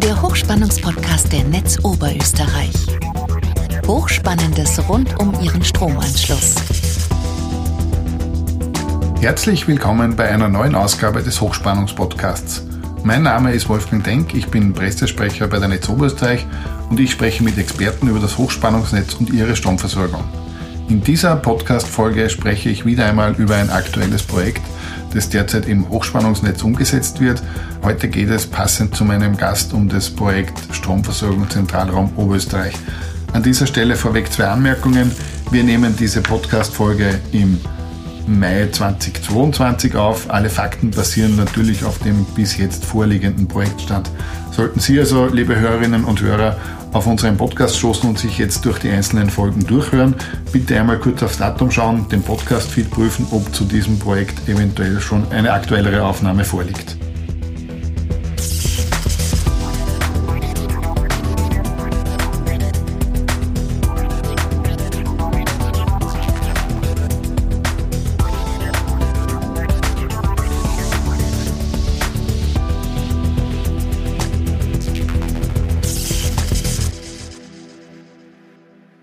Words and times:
der 0.00 0.20
Hochspannungspodcast 0.20 1.32
der 1.32 1.44
Netz 1.44 1.78
Oberösterreich. 1.82 2.74
Hochspannendes 3.86 4.86
rund 4.90 5.18
um 5.18 5.32
Ihren 5.40 5.64
Stromanschluss. 5.64 6.56
Herzlich 9.20 9.66
willkommen 9.66 10.14
bei 10.14 10.28
einer 10.28 10.48
neuen 10.48 10.74
Ausgabe 10.74 11.22
des 11.22 11.40
Hochspannungspodcasts. 11.40 12.64
Mein 13.04 13.22
Name 13.22 13.52
ist 13.52 13.70
Wolfgang 13.70 14.04
Denk, 14.04 14.34
ich 14.34 14.48
bin 14.48 14.74
Pressesprecher 14.74 15.48
bei 15.48 15.58
der 15.58 15.68
Netz 15.68 15.88
Oberösterreich 15.88 16.46
und 16.90 17.00
ich 17.00 17.12
spreche 17.12 17.42
mit 17.42 17.56
Experten 17.56 18.08
über 18.08 18.20
das 18.20 18.36
Hochspannungsnetz 18.36 19.14
und 19.14 19.30
ihre 19.30 19.56
Stromversorgung. 19.56 20.24
In 20.88 21.02
dieser 21.02 21.36
Podcast-Folge 21.36 22.28
spreche 22.28 22.68
ich 22.68 22.84
wieder 22.84 23.06
einmal 23.06 23.34
über 23.36 23.56
ein 23.56 23.70
aktuelles 23.70 24.22
Projekt, 24.22 24.62
das 25.16 25.30
derzeit 25.30 25.66
im 25.66 25.88
Hochspannungsnetz 25.88 26.62
umgesetzt 26.62 27.20
wird. 27.20 27.42
Heute 27.82 28.08
geht 28.08 28.28
es 28.28 28.46
passend 28.46 28.94
zu 28.94 29.04
meinem 29.04 29.36
Gast 29.36 29.72
um 29.72 29.88
das 29.88 30.10
Projekt 30.10 30.58
Stromversorgung 30.72 31.48
Zentralraum 31.48 32.12
Oberösterreich. 32.16 32.74
An 33.32 33.42
dieser 33.42 33.66
Stelle 33.66 33.96
vorweg 33.96 34.30
zwei 34.30 34.48
Anmerkungen. 34.48 35.10
Wir 35.50 35.64
nehmen 35.64 35.96
diese 35.96 36.20
Podcast-Folge 36.20 37.18
im 37.32 37.58
Mai 38.26 38.68
2022 38.70 39.94
auf. 39.94 40.28
Alle 40.28 40.50
Fakten 40.50 40.90
basieren 40.90 41.36
natürlich 41.36 41.84
auf 41.84 41.98
dem 42.00 42.24
bis 42.34 42.58
jetzt 42.58 42.84
vorliegenden 42.84 43.48
Projektstand. 43.48 44.10
Sollten 44.52 44.80
Sie 44.80 44.98
also, 44.98 45.26
liebe 45.26 45.58
Hörerinnen 45.58 46.04
und 46.04 46.20
Hörer, 46.20 46.56
auf 46.96 47.06
unseren 47.06 47.36
Podcast 47.36 47.76
stoßen 47.76 48.08
und 48.08 48.18
sich 48.18 48.38
jetzt 48.38 48.64
durch 48.64 48.78
die 48.78 48.90
einzelnen 48.90 49.28
Folgen 49.28 49.66
durchhören, 49.66 50.14
bitte 50.50 50.80
einmal 50.80 50.98
kurz 50.98 51.22
aufs 51.22 51.36
Datum 51.36 51.70
schauen, 51.70 52.08
den 52.08 52.22
Podcast-Feed 52.22 52.90
prüfen, 52.90 53.26
ob 53.30 53.54
zu 53.54 53.64
diesem 53.64 53.98
Projekt 53.98 54.48
eventuell 54.48 55.00
schon 55.00 55.30
eine 55.30 55.52
aktuellere 55.52 56.04
Aufnahme 56.04 56.44
vorliegt. 56.44 56.96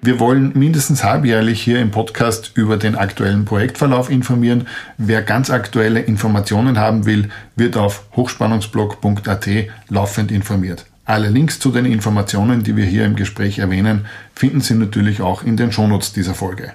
Wir 0.06 0.20
wollen 0.20 0.52
mindestens 0.54 1.06
halbjährlich 1.06 1.62
hier 1.62 1.80
im 1.80 1.92
Podcast 1.92 2.52
über 2.56 2.76
den 2.76 2.96
aktuellen 2.96 3.46
Projektverlauf 3.46 4.10
informieren. 4.10 4.68
Wer 4.98 5.22
ganz 5.22 5.50
aktuelle 5.50 6.02
Informationen 6.02 6.78
haben 6.78 7.06
will, 7.06 7.30
wird 7.56 7.78
auf 7.78 8.04
hochspannungsblog.at 8.14 9.48
laufend 9.88 10.30
informiert. 10.30 10.88
Alle 11.06 11.30
Links 11.30 11.58
zu 11.58 11.72
den 11.72 11.86
Informationen, 11.86 12.64
die 12.64 12.76
wir 12.76 12.84
hier 12.84 13.06
im 13.06 13.16
Gespräch 13.16 13.60
erwähnen, 13.60 14.06
finden 14.36 14.60
Sie 14.60 14.74
natürlich 14.74 15.22
auch 15.22 15.42
in 15.42 15.56
den 15.56 15.72
Shownotes 15.72 16.12
dieser 16.12 16.34
Folge. 16.34 16.74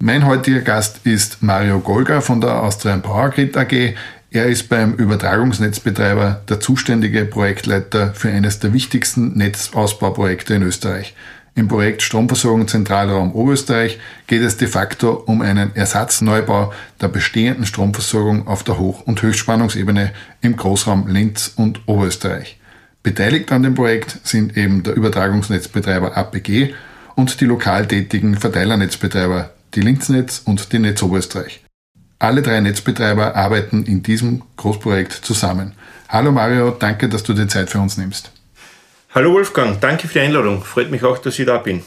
Mein 0.00 0.26
heutiger 0.26 0.62
Gast 0.62 1.06
ist 1.06 1.44
Mario 1.44 1.78
Golga 1.78 2.22
von 2.22 2.40
der 2.40 2.60
Austrian 2.60 3.02
Power 3.02 3.30
Grid 3.30 3.56
AG. 3.56 3.94
Er 4.32 4.46
ist 4.46 4.68
beim 4.68 4.94
Übertragungsnetzbetreiber 4.94 6.42
der 6.48 6.58
zuständige 6.58 7.24
Projektleiter 7.24 8.14
für 8.14 8.30
eines 8.30 8.58
der 8.58 8.72
wichtigsten 8.72 9.38
Netzausbauprojekte 9.38 10.54
in 10.54 10.64
Österreich. 10.64 11.14
Im 11.54 11.68
Projekt 11.68 12.00
Stromversorgung 12.00 12.66
Zentralraum 12.66 13.34
Oberösterreich 13.34 13.98
geht 14.26 14.40
es 14.40 14.56
de 14.56 14.68
facto 14.68 15.12
um 15.12 15.42
einen 15.42 15.76
Ersatzneubau 15.76 16.72
der 17.00 17.08
bestehenden 17.08 17.66
Stromversorgung 17.66 18.48
auf 18.48 18.64
der 18.64 18.78
Hoch- 18.78 19.02
und 19.02 19.20
Höchstspannungsebene 19.20 20.12
im 20.40 20.56
Großraum 20.56 21.08
Linz 21.08 21.52
und 21.54 21.86
Oberösterreich. 21.86 22.58
Beteiligt 23.02 23.52
an 23.52 23.62
dem 23.62 23.74
Projekt 23.74 24.18
sind 24.24 24.56
eben 24.56 24.82
der 24.82 24.94
Übertragungsnetzbetreiber 24.94 26.16
APG 26.16 26.72
und 27.16 27.40
die 27.40 27.44
lokal 27.44 27.86
tätigen 27.86 28.36
Verteilernetzbetreiber, 28.36 29.50
die 29.74 29.82
Linznetz 29.82 30.40
und 30.42 30.72
die 30.72 30.78
Netz 30.78 31.02
Oberösterreich. 31.02 31.62
Alle 32.18 32.40
drei 32.40 32.60
Netzbetreiber 32.60 33.36
arbeiten 33.36 33.84
in 33.84 34.02
diesem 34.02 34.42
Großprojekt 34.56 35.12
zusammen. 35.12 35.72
Hallo 36.08 36.32
Mario, 36.32 36.70
danke, 36.70 37.10
dass 37.10 37.24
du 37.24 37.34
dir 37.34 37.48
Zeit 37.48 37.68
für 37.68 37.80
uns 37.80 37.98
nimmst. 37.98 38.32
Hallo 39.14 39.34
Wolfgang, 39.34 39.78
danke 39.78 40.08
für 40.08 40.14
die 40.14 40.20
Einladung. 40.20 40.64
Freut 40.64 40.90
mich 40.90 41.04
auch, 41.04 41.18
dass 41.18 41.38
ich 41.38 41.44
da 41.44 41.58
bin. 41.58 41.82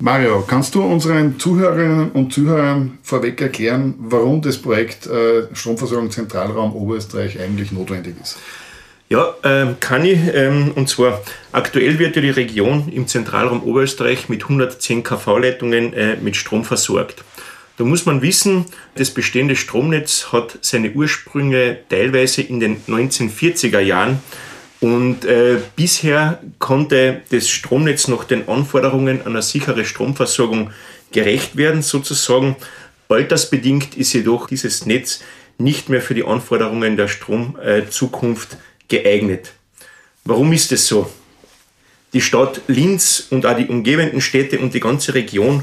Mario, 0.00 0.42
kannst 0.44 0.74
du 0.74 0.82
unseren 0.82 1.38
Zuhörerinnen 1.38 2.10
und 2.10 2.32
Zuhörern 2.32 2.98
vorweg 3.04 3.40
erklären, 3.40 3.94
warum 3.98 4.42
das 4.42 4.58
Projekt 4.58 5.06
äh, 5.06 5.46
Stromversorgung 5.52 6.10
Zentralraum 6.10 6.74
Oberösterreich 6.74 7.38
eigentlich 7.38 7.70
notwendig 7.70 8.16
ist? 8.20 8.36
Ja, 9.10 9.32
ähm, 9.44 9.76
kann 9.78 10.04
ich. 10.04 10.18
Ähm, 10.34 10.72
und 10.74 10.88
zwar, 10.88 11.22
aktuell 11.52 12.00
wird 12.00 12.16
ja 12.16 12.22
die 12.22 12.30
Region 12.30 12.88
im 12.88 13.06
Zentralraum 13.06 13.62
Oberösterreich 13.62 14.28
mit 14.28 14.42
110 14.42 15.04
kV-Leitungen 15.04 15.92
äh, 15.92 16.16
mit 16.16 16.34
Strom 16.34 16.64
versorgt. 16.64 17.22
Da 17.76 17.84
muss 17.84 18.06
man 18.06 18.22
wissen, 18.22 18.66
das 18.96 19.12
bestehende 19.12 19.54
Stromnetz 19.54 20.32
hat 20.32 20.58
seine 20.62 20.90
Ursprünge 20.90 21.78
teilweise 21.88 22.42
in 22.42 22.58
den 22.58 22.82
1940er 22.88 23.78
Jahren 23.78 24.18
und 24.82 25.24
äh, 25.24 25.58
bisher 25.76 26.40
konnte 26.58 27.22
das 27.30 27.48
Stromnetz 27.48 28.08
noch 28.08 28.24
den 28.24 28.48
Anforderungen 28.48 29.24
einer 29.24 29.40
sicheren 29.40 29.84
Stromversorgung 29.84 30.70
gerecht 31.12 31.56
werden, 31.56 31.82
sozusagen. 31.82 32.56
Altersbedingt 33.08 33.96
ist 33.96 34.12
jedoch 34.12 34.48
dieses 34.48 34.84
Netz 34.84 35.22
nicht 35.56 35.88
mehr 35.88 36.02
für 36.02 36.14
die 36.14 36.24
Anforderungen 36.24 36.96
der 36.96 37.06
Stromzukunft 37.06 38.56
geeignet. 38.88 39.52
Warum 40.24 40.52
ist 40.52 40.72
es 40.72 40.88
so? 40.88 41.08
Die 42.12 42.20
Stadt 42.20 42.60
Linz 42.66 43.28
und 43.30 43.46
auch 43.46 43.56
die 43.56 43.68
umgebenden 43.68 44.20
Städte 44.20 44.58
und 44.58 44.74
die 44.74 44.80
ganze 44.80 45.14
Region 45.14 45.62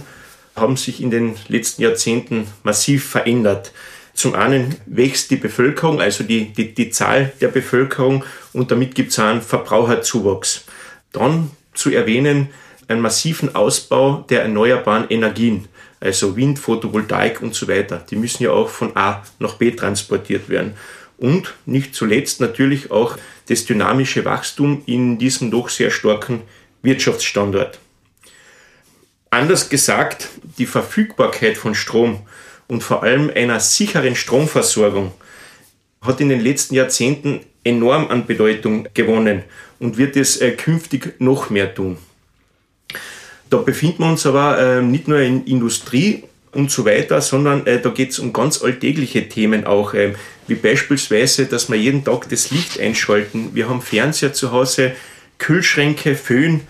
haben 0.56 0.78
sich 0.78 1.02
in 1.02 1.12
den 1.12 1.36
letzten 1.50 1.82
Jahrzehnten 1.82 2.48
massiv 2.64 3.04
verändert. 3.10 3.74
Zum 4.20 4.36
einen 4.36 4.76
wächst 4.86 5.32
die 5.32 5.38
Bevölkerung, 5.38 6.02
also 6.02 6.26
die, 6.26 6.52
die, 6.52 6.76
die 6.76 6.90
Zahl 6.90 7.32
der 7.40 7.48
Bevölkerung 7.48 8.26
und 8.52 8.70
damit 8.70 8.94
gibt 8.94 9.12
es 9.12 9.20
einen 9.20 9.42
Verbraucherzuwachs. 9.42 10.66
Dann 11.14 11.52
zu 11.74 11.90
erwähnen 11.90 12.50
einen 12.90 13.00
massiven 13.00 13.56
Ausbau 13.56 14.26
der 14.30 14.42
erneuerbaren 14.42 15.06
Energien, 15.10 15.70
also 16.02 16.36
Wind, 16.36 16.60
Photovoltaik 16.60 17.42
und 17.42 17.56
so 17.56 17.70
weiter. 17.70 18.06
Die 18.10 18.18
müssen 18.18 18.44
ja 18.44 18.52
auch 18.52 18.68
von 18.68 18.98
A 18.98 19.24
nach 19.40 19.54
B 19.54 19.72
transportiert 19.72 20.50
werden. 20.50 20.74
Und 21.18 21.54
nicht 21.66 21.96
zuletzt 21.96 22.42
natürlich 22.42 22.92
auch 22.92 23.16
das 23.48 23.64
dynamische 23.64 24.26
Wachstum 24.26 24.84
in 24.86 25.18
diesem 25.18 25.50
doch 25.50 25.70
sehr 25.70 25.92
starken 25.92 26.42
Wirtschaftsstandort. 26.82 27.80
Anders 29.30 29.70
gesagt, 29.70 30.28
die 30.58 30.66
Verfügbarkeit 30.66 31.58
von 31.58 31.74
Strom 31.74 32.24
und 32.70 32.82
vor 32.82 33.04
allem 33.04 33.30
einer 33.36 33.60
sicheren 33.60 34.16
Stromversorgung 34.16 35.12
hat 36.02 36.22
in 36.22 36.30
den 36.30 36.40
letzten 36.40 36.76
Jahrzehnten 36.76 37.42
enorm 37.66 38.08
an 38.08 38.26
Bedeutung 38.26 38.88
gewonnen 38.94 39.44
und 39.80 39.98
wird 39.98 40.16
es 40.16 40.38
äh, 40.38 40.52
künftig 40.52 41.16
noch 41.20 41.50
mehr 41.50 41.76
tun. 41.76 41.98
Da 43.50 43.58
befinden 43.58 44.04
wir 44.04 44.10
uns 44.12 44.26
aber 44.26 44.60
äh, 44.60 44.82
nicht 44.82 45.08
nur 45.08 45.20
in 45.20 45.44
Industrie 45.46 46.24
und 46.52 46.72
so 46.72 46.86
weiter, 46.86 47.22
sondern 47.22 47.66
äh, 47.68 47.82
da 47.82 47.90
geht 47.90 48.12
es 48.12 48.20
um 48.20 48.32
ganz 48.34 48.62
alltägliche 48.64 49.28
Themen 49.28 49.66
auch, 49.66 49.94
äh, 49.94 50.14
wie 50.48 50.56
beispielsweise, 50.56 51.46
dass 51.46 51.70
wir 51.70 51.78
jeden 51.78 52.04
Tag 52.04 52.30
das 52.30 52.52
Licht 52.52 52.80
einschalten. 52.80 53.50
Wir 53.54 53.68
haben 53.68 53.82
Fernseher 53.82 54.34
zu 54.34 54.52
Hause, 54.52 54.94
Kühlschränke, 55.38 56.16
Föhn, 56.16 56.62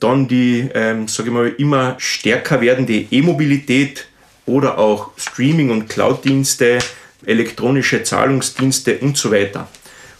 dann 0.00 0.28
die, 0.28 0.68
ähm, 0.74 1.08
sage 1.08 1.28
ich 1.28 1.34
mal, 1.34 1.52
immer 1.58 1.96
stärker 1.98 2.60
werdende 2.60 3.06
E-Mobilität, 3.10 4.07
oder 4.48 4.78
auch 4.78 5.10
Streaming- 5.16 5.70
und 5.70 5.88
Cloud-Dienste, 5.88 6.78
elektronische 7.24 8.02
Zahlungsdienste 8.02 8.98
und 8.98 9.16
so 9.16 9.30
weiter. 9.30 9.68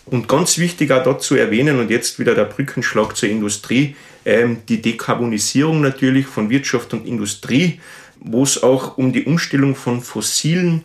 Und 0.06 0.28
ganz 0.28 0.58
wichtig 0.58 0.92
auch 0.92 1.02
dazu 1.02 1.34
erwähnen, 1.34 1.80
und 1.80 1.90
jetzt 1.90 2.18
wieder 2.18 2.34
der 2.34 2.44
Brückenschlag 2.44 3.16
zur 3.16 3.28
Industrie, 3.28 3.96
ähm, 4.24 4.58
die 4.68 4.80
Dekarbonisierung 4.80 5.80
natürlich 5.80 6.26
von 6.26 6.50
Wirtschaft 6.50 6.92
und 6.92 7.06
Industrie, 7.06 7.80
wo 8.20 8.42
es 8.42 8.62
auch 8.62 8.98
um 8.98 9.12
die 9.12 9.24
Umstellung 9.24 9.74
von 9.74 10.00
fossilen 10.00 10.84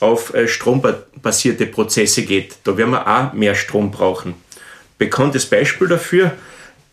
auf 0.00 0.34
äh, 0.34 0.48
strombasierte 0.48 1.66
Prozesse 1.66 2.22
geht. 2.22 2.56
Da 2.64 2.76
werden 2.76 2.90
wir 2.90 3.06
auch 3.06 3.32
mehr 3.32 3.54
Strom 3.54 3.90
brauchen. 3.90 4.34
Bekanntes 4.98 5.46
Beispiel 5.46 5.88
dafür, 5.88 6.32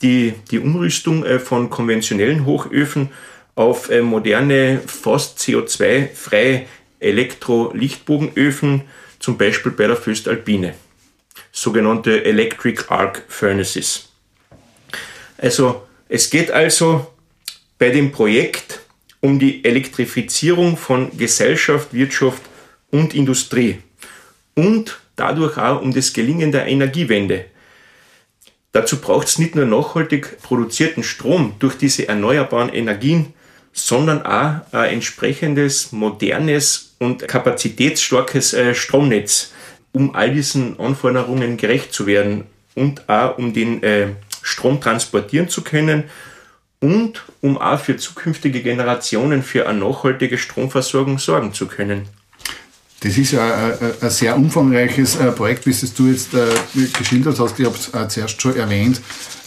die, 0.01 0.33
die 0.51 0.59
Umrüstung 0.59 1.25
äh, 1.25 1.39
von 1.39 1.69
konventionellen 1.69 2.45
Hochöfen 2.45 3.09
auf 3.59 3.89
äh, 3.89 4.01
moderne, 4.01 4.79
fast 4.87 5.37
CO2-freie 5.39 6.65
Elektro-Lichtbogenöfen, 7.01 8.83
zum 9.19 9.37
Beispiel 9.37 9.73
bei 9.73 9.85
der 9.85 9.97
Föstalpine, 9.97 10.75
sogenannte 11.51 12.23
Electric 12.23 12.85
Arc 12.87 13.25
Furnaces. 13.27 14.13
Also 15.37 15.85
es 16.07 16.29
geht 16.29 16.51
also 16.51 17.07
bei 17.77 17.89
dem 17.89 18.13
Projekt 18.13 18.79
um 19.19 19.39
die 19.39 19.65
Elektrifizierung 19.65 20.77
von 20.77 21.17
Gesellschaft, 21.17 21.93
Wirtschaft 21.93 22.43
und 22.91 23.13
Industrie 23.13 23.79
und 24.55 25.01
dadurch 25.17 25.57
auch 25.57 25.81
um 25.81 25.93
das 25.93 26.13
Gelingen 26.13 26.53
der 26.53 26.65
Energiewende. 26.67 27.43
Dazu 28.71 29.01
braucht 29.01 29.27
es 29.27 29.37
nicht 29.37 29.55
nur 29.55 29.65
nachhaltig 29.65 30.41
produzierten 30.41 31.03
Strom 31.03 31.55
durch 31.59 31.75
diese 31.75 32.07
erneuerbaren 32.07 32.69
Energien, 32.69 33.33
sondern 33.73 34.25
auch 34.25 34.61
ein 34.71 34.89
entsprechendes, 34.93 35.91
modernes 35.91 36.95
und 36.99 37.27
kapazitätsstarkes 37.27 38.53
äh, 38.53 38.75
Stromnetz, 38.75 39.51
um 39.91 40.15
all 40.15 40.33
diesen 40.33 40.79
Anforderungen 40.79 41.57
gerecht 41.57 41.93
zu 41.93 42.05
werden 42.05 42.45
und 42.75 43.07
auch 43.09 43.37
um 43.37 43.53
den 43.53 43.83
äh, 43.83 44.07
Strom 44.41 44.81
transportieren 44.81 45.49
zu 45.49 45.63
können 45.63 46.05
und 46.79 47.23
um 47.41 47.57
auch 47.57 47.79
für 47.79 47.97
zukünftige 47.97 48.61
Generationen 48.61 49.43
für 49.43 49.67
eine 49.67 49.79
nachhaltige 49.79 50.37
Stromversorgung 50.37 51.19
sorgen 51.19 51.53
zu 51.53 51.67
können. 51.67 52.07
Das 53.01 53.17
ist 53.17 53.31
ja 53.31 53.77
ein, 54.01 54.09
sehr 54.09 54.35
umfangreiches 54.35 55.15
äh, 55.15 55.31
Projekt, 55.31 55.65
wie 55.65 55.69
es 55.69 55.93
du 55.93 56.07
jetzt 56.07 56.33
äh, 56.33 56.47
geschildert 56.97 57.39
hast. 57.39 57.57
Ich 57.59 57.65
habe 57.65 57.75
es 57.75 57.93
äh, 57.93 58.07
zuerst 58.09 58.41
schon 58.41 58.57
erwähnt, 58.57 59.01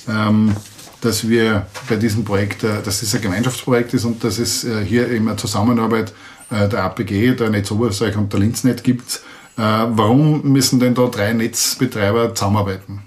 ähm, 0.08 0.56
dass 1.02 1.28
wir 1.28 1.66
bei 1.88 1.96
diesem 1.96 2.24
Projekt, 2.24 2.62
dass 2.62 3.02
es 3.02 3.14
ein 3.14 3.20
Gemeinschaftsprojekt 3.20 3.92
ist 3.94 4.04
und 4.04 4.22
dass 4.24 4.38
es 4.38 4.66
hier 4.86 5.08
eben 5.10 5.28
eine 5.28 5.36
Zusammenarbeit 5.36 6.12
der 6.50 6.84
APG, 6.84 7.34
der 7.34 7.50
Netzoberösterreich 7.50 8.16
und 8.16 8.32
der 8.32 8.40
Linznet 8.40 8.84
gibt. 8.84 9.20
Warum 9.56 10.42
müssen 10.52 10.80
denn 10.80 10.94
da 10.94 11.06
drei 11.06 11.32
Netzbetreiber 11.32 12.34
zusammenarbeiten? 12.34 13.02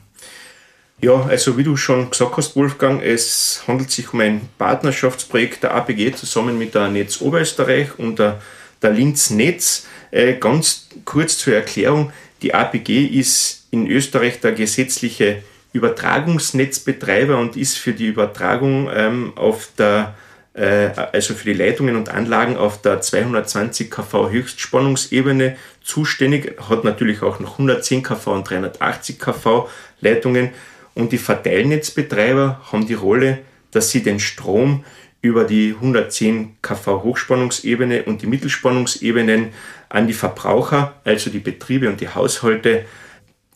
Ja, 1.02 1.24
also 1.24 1.58
wie 1.58 1.64
du 1.64 1.76
schon 1.76 2.10
gesagt 2.10 2.38
hast, 2.38 2.56
Wolfgang, 2.56 3.04
es 3.04 3.64
handelt 3.68 3.92
sich 3.92 4.14
um 4.14 4.22
ein 4.22 4.42
Partnerschaftsprojekt 4.58 5.64
der 5.64 5.76
APG 5.76 6.14
zusammen 6.16 6.58
mit 6.58 6.74
der 6.74 6.88
Netz 6.88 7.22
Oberösterreich 7.22 8.00
und 8.00 8.18
der, 8.18 8.42
der 8.82 8.92
Linz 8.92 9.30
Netz. 9.30 9.86
Äh, 10.10 10.36
ganz 10.36 10.88
kurz 11.04 11.38
zur 11.38 11.54
Erklärung, 11.54 12.12
die 12.42 12.54
APG 12.54 13.06
ist 13.08 13.66
in 13.72 13.88
Österreich 13.88 14.40
der 14.40 14.54
gesetzliche 14.54 15.44
Übertragungsnetzbetreiber 15.76 17.38
und 17.38 17.58
ist 17.58 17.78
für 17.78 17.94
die 17.94 18.08
Übertragung 18.08 18.90
ähm, 18.94 19.34
auf 19.36 19.70
der 19.78 20.16
äh, 20.54 20.90
also 21.12 21.34
für 21.34 21.46
die 21.46 21.58
Leitungen 21.58 21.96
und 21.96 22.10
Anlagen 22.10 22.56
auf 22.56 22.82
der 22.82 23.02
220 23.02 23.92
kV 23.92 24.30
Höchstspannungsebene 24.30 25.58
zuständig, 25.84 26.58
hat 26.70 26.84
natürlich 26.84 27.22
auch 27.22 27.40
noch 27.40 27.54
110 27.54 28.04
kV 28.04 28.28
und 28.28 28.50
380 28.50 29.20
kV 29.20 29.70
Leitungen 30.00 30.52
und 30.94 31.12
die 31.12 31.18
Verteilnetzbetreiber 31.18 32.62
haben 32.72 32.88
die 32.88 32.94
Rolle, 32.94 33.40
dass 33.72 33.92
sie 33.92 34.02
den 34.02 34.20
Strom 34.20 34.86
über 35.22 35.44
die 35.44 35.74
110 35.74 36.58
kV 36.62 37.04
Hochspannungsebene 37.04 38.04
und 38.04 38.22
die 38.22 38.28
Mittelspannungsebenen 38.28 39.50
an 39.90 40.08
die 40.08 40.14
Verbraucher, 40.14 41.02
also 41.04 41.30
die 41.30 41.40
Betriebe 41.40 41.90
und 41.90 42.00
die 42.00 42.10
Haushalte, 42.10 42.86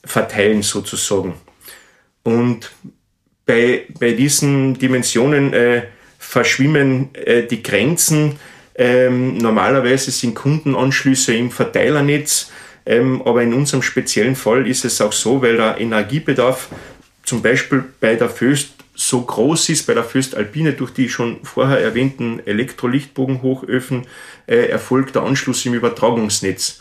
verteilen 0.04 0.63
sozusagen. 0.63 1.36
Und 2.30 2.72
bei, 3.48 3.86
bei 4.00 4.12
diesen 4.12 4.78
Dimensionen 4.78 5.52
äh, 5.52 5.81
verschwimmen 6.20 7.10
äh, 7.16 7.42
die 7.48 7.64
Grenzen. 7.64 8.36
Ähm, 8.76 9.40
normalerweise 9.40 10.12
sind 10.12 10.36
Kundenanschlüsse 10.36 11.34
im 11.34 11.50
Verteilernetz, 11.50 12.52
ähm, 12.86 13.24
aber 13.24 13.42
in 13.42 13.56
unserem 13.56 13.81
speziellen 13.81 14.36
Fall 14.36 14.68
ist 14.68 14.86
es 14.86 15.02
auch 15.02 15.12
so, 15.12 15.42
weil 15.42 15.58
der 15.58 15.80
Energiebedarf 15.80 16.70
zum 17.24 17.42
Beispiel 17.42 17.84
bei 18.00 18.14
der 18.14 18.30
Föst 18.30 18.75
so 18.94 19.22
groß 19.22 19.70
ist, 19.70 19.88
bei 19.88 19.96
der 19.96 20.04
Föst 20.04 20.36
Alpine 20.36 20.74
durch 20.74 20.92
die 20.92 21.10
schon 21.10 21.44
vorher 21.44 21.80
erwähnten 21.80 22.42
Elektrolichtbogenhochöfen 22.46 24.06
äh, 24.46 24.68
erfolgt 24.68 25.16
der 25.16 25.24
Anschluss 25.24 25.66
im 25.66 25.74
Übertragungsnetz. 25.74 26.80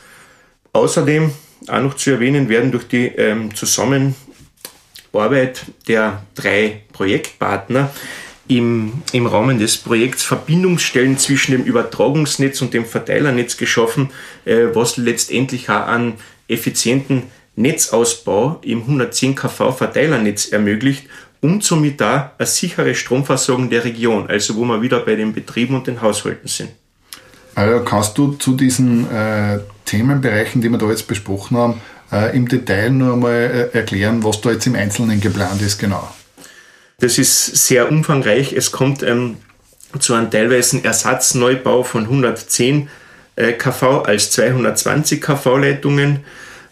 Außerdem, 0.75 1.31
auch 1.69 1.81
noch 1.81 1.95
zu 1.95 2.11
erwähnen, 2.11 2.51
werden 2.51 2.71
durch 2.71 2.87
die 2.87 3.07
ähm, 3.07 3.55
Zusammenarbeit 5.19 5.67
der 5.89 6.23
drei 6.35 6.83
Projektpartner 6.93 7.91
im, 8.47 9.03
im 9.13 9.27
Rahmen 9.27 9.59
des 9.59 9.77
Projekts 9.77 10.23
Verbindungsstellen 10.23 11.19
zwischen 11.19 11.53
dem 11.53 11.65
Übertragungsnetz 11.65 12.63
und 12.63 12.73
dem 12.73 12.87
Verteilernetz 12.87 13.57
geschaffen, 13.57 14.11
äh, 14.45 14.67
was 14.73 14.97
letztendlich 14.97 15.69
auch 15.69 15.87
an 15.87 16.15
effizienten 16.47 17.25
Netzausbau 17.57 18.61
im 18.63 18.83
110 18.83 19.35
kV 19.35 19.73
Verteilernetz 19.73 20.47
ermöglicht 20.53 21.07
und 21.41 21.65
somit 21.65 22.01
da 22.01 22.33
eine 22.39 22.47
sichere 22.47 22.95
Stromversorgung 22.95 23.71
der 23.71 23.85
Region, 23.85 24.29
also 24.29 24.57
wo 24.57 24.65
wir 24.65 24.81
wieder 24.81 25.01
bei 25.01 25.17
den 25.17 25.33
Betrieben 25.33 25.75
und 25.75 25.87
den 25.87 26.01
Haushalten 26.01 26.49
sind. 26.49 26.71
Also 27.55 27.85
kannst 27.85 28.17
du 28.17 28.35
zu 28.35 28.55
diesen 28.55 29.11
äh, 29.11 29.59
Themenbereichen, 29.85 30.63
die 30.63 30.69
wir 30.69 30.79
da 30.79 30.89
jetzt 30.89 31.09
besprochen 31.09 31.57
haben, 31.57 31.81
äh, 32.13 32.37
im 32.37 32.49
Detail 32.49 32.91
nur 32.91 33.15
einmal 33.15 33.71
äh, 33.73 33.77
erklären, 33.77 34.23
was 34.25 34.41
da 34.41 34.51
jetzt 34.51 34.67
im 34.67 34.75
Einzelnen 34.75 35.21
geplant 35.21 35.63
ist, 35.63 35.79
genau? 35.79 36.09
Das 36.99 37.19
ist 37.19 37.67
sehr 37.67 37.91
umfangreich. 37.91 38.53
Es 38.53 38.73
kommt 38.73 39.03
ähm, 39.03 39.37
zu 39.99 40.15
einem 40.15 40.31
teilweise 40.31 40.83
Ersatzneubau 40.83 41.83
von 41.85 42.05
110 42.05 42.89
äh, 43.37 43.53
kV 43.53 44.03
als 44.03 44.33
220 44.33 45.21
kV 45.21 45.57
Leitungen. 45.59 46.21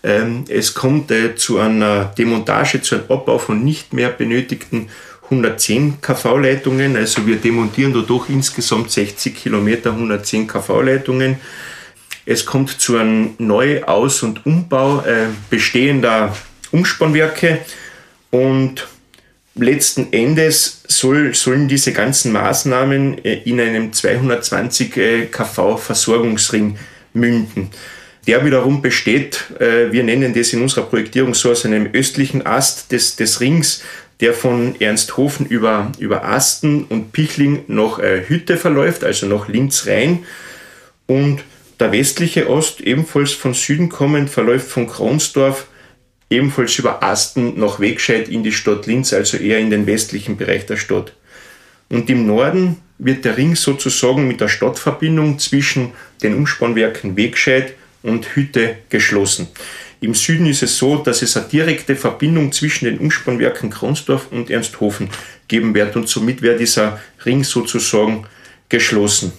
Ähm, 0.02 0.44
es 0.48 0.74
kommt 0.74 1.10
äh, 1.10 1.36
zu 1.36 1.58
einer 1.58 2.06
Demontage, 2.18 2.82
zu 2.82 2.96
einem 2.96 3.04
Abbau 3.08 3.38
von 3.38 3.64
nicht 3.64 3.92
mehr 3.92 4.08
benötigten 4.10 4.88
110 5.30 6.00
kV-Leitungen. 6.00 6.96
Also 6.96 7.26
wir 7.26 7.36
demontieren 7.36 7.92
dadurch 7.92 8.30
insgesamt 8.30 8.90
60 8.90 9.34
Kilometer 9.34 9.90
110 9.90 10.46
kV-Leitungen. 10.46 11.36
Es 12.26 12.44
kommt 12.44 12.81
zu 12.81 12.96
einem 12.96 13.34
Neuaus- 13.38 14.25
und 14.25 14.44
Umbau 14.44 15.00
äh, 15.02 15.28
bestehender 15.49 16.37
Umspannwerke 16.73 17.61
und 18.31 18.88
letzten 19.55 20.12
Endes 20.12 20.82
soll, 20.88 21.34
sollen 21.34 21.69
diese 21.69 21.93
ganzen 21.93 22.32
Maßnahmen 22.32 23.25
äh, 23.25 23.43
in 23.44 23.61
einem 23.61 23.93
220 23.93 24.96
äh, 24.96 25.26
kV 25.26 25.76
Versorgungsring 25.76 26.76
münden. 27.14 27.70
Der 28.26 28.44
wiederum 28.44 28.82
besteht, 28.82 29.44
äh, 29.61 29.93
wir 29.93 30.02
nennen 30.02 30.34
das 30.34 30.52
in 30.52 30.61
unserer 30.62 30.87
Projektierung 30.87 31.32
so 31.32 31.52
aus 31.52 31.64
einem 31.64 31.90
östlichen 31.93 32.44
Ast 32.44 32.90
des, 32.90 33.14
des 33.14 33.40
Rings, 33.40 33.84
der 34.19 34.34
von 34.34 34.75
Ernsthofen 34.81 35.46
über, 35.46 35.93
über 36.00 36.25
Asten 36.25 36.84
und 36.84 37.12
Pichling 37.12 37.64
nach 37.69 38.00
äh, 38.00 38.25
Hütte 38.26 38.56
verläuft, 38.56 39.05
also 39.05 39.26
nach 39.26 39.46
Linz 39.46 39.87
rein. 39.87 40.25
Und 41.06 41.44
der 41.81 41.93
westliche 41.93 42.49
Ost, 42.49 42.81
ebenfalls 42.81 43.32
von 43.32 43.55
Süden 43.55 43.88
kommend, 43.88 44.31
verläuft 44.31 44.69
von 44.69 44.87
Kronsdorf 44.87 45.67
ebenfalls 46.31 46.78
über 46.78 47.02
Asten 47.02 47.58
nach 47.58 47.81
Wegscheid 47.81 48.28
in 48.28 48.43
die 48.43 48.53
Stadt 48.53 48.86
Linz, 48.86 49.12
also 49.12 49.36
eher 49.36 49.58
in 49.58 49.70
den 49.70 49.86
westlichen 49.86 50.36
Bereich 50.36 50.67
der 50.67 50.77
Stadt. 50.77 51.12
Und 51.89 52.10
im 52.10 52.27
Norden 52.27 52.79
wird 52.98 53.24
der 53.24 53.36
Ring 53.36 53.55
sozusagen 53.55 54.27
mit 54.27 54.41
der 54.41 54.48
Stadtverbindung 54.48 55.39
zwischen 55.39 55.93
den 56.22 56.34
Umspannwerken 56.34 57.17
Wegscheid 57.17 57.74
und 58.03 58.34
Hütte 58.34 58.79
geschlossen. 58.89 59.48
Im 60.00 60.15
Süden 60.15 60.46
ist 60.46 60.62
es 60.62 60.77
so, 60.77 60.96
dass 60.96 61.22
es 61.22 61.36
eine 61.36 61.46
direkte 61.46 61.96
Verbindung 61.96 62.53
zwischen 62.53 62.84
den 62.86 62.98
Umspannwerken 62.98 63.70
Kronsdorf 63.70 64.29
und 64.31 64.50
Ernsthofen 64.50 65.08
geben 65.48 65.74
wird 65.74 65.96
und 65.96 66.08
somit 66.08 66.43
wird 66.43 66.60
dieser 66.60 67.00
Ring 67.24 67.44
sozusagen 67.44 68.27
geschlossen. 68.69 69.32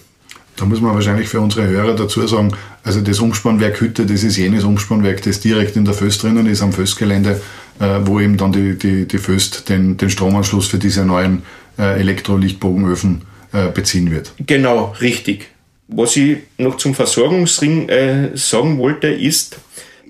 Da 0.58 0.64
muss 0.64 0.80
man 0.80 0.94
wahrscheinlich 0.94 1.28
für 1.28 1.40
unsere 1.40 1.68
Hörer 1.68 1.94
dazu 1.94 2.26
sagen, 2.26 2.52
also 2.82 3.00
das 3.00 3.20
Umspannwerk 3.20 3.80
Hütte, 3.80 4.06
das 4.06 4.24
ist 4.24 4.36
jenes 4.36 4.64
Umspannwerk, 4.64 5.22
das 5.22 5.40
direkt 5.40 5.76
in 5.76 5.84
der 5.84 5.94
Föst 5.94 6.22
drinnen 6.22 6.46
ist, 6.46 6.62
am 6.62 6.72
Föstgelände, 6.72 7.40
äh, 7.78 8.00
wo 8.02 8.18
eben 8.18 8.36
dann 8.36 8.52
die, 8.52 8.76
die, 8.76 9.06
die 9.06 9.18
Föst 9.18 9.68
den, 9.68 9.96
den 9.96 10.10
Stromanschluss 10.10 10.66
für 10.66 10.78
diese 10.78 11.04
neuen 11.04 11.42
äh, 11.78 12.00
Elektrolichtbogenöfen 12.00 13.22
äh, 13.52 13.68
beziehen 13.68 14.10
wird. 14.10 14.32
Genau, 14.46 14.94
richtig. 15.00 15.48
Was 15.86 16.16
ich 16.16 16.38
noch 16.58 16.76
zum 16.76 16.94
Versorgungsring 16.94 17.88
äh, 17.88 18.36
sagen 18.36 18.78
wollte, 18.78 19.08
ist, 19.08 19.58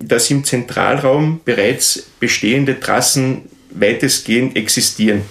dass 0.01 0.31
im 0.31 0.43
Zentralraum 0.43 1.41
bereits 1.45 2.07
bestehende 2.19 2.79
Trassen 2.79 3.43
weitestgehend 3.71 4.55
existieren. 4.55 5.21